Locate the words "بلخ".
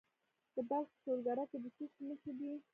0.69-0.87